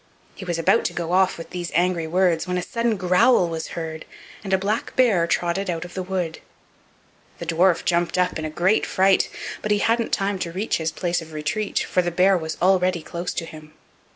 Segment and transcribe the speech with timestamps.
[0.33, 3.77] He was about to go off with these angry words when a sudden growl was
[3.77, 4.05] heard,
[4.43, 6.39] and a black bear trotted out of the wood.
[7.37, 9.29] The dwarf jumped up in great fright,
[9.61, 13.03] but he hadn't time to reach his place of retreat, for the bear was already
[13.03, 13.73] close to him.